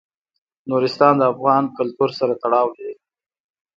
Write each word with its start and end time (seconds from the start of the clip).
نورستان 0.69 1.13
د 1.19 1.23
افغان 1.33 1.63
کلتور 1.77 2.09
سره 2.19 2.33
تړاو 2.43 2.67
لري. 2.77 2.95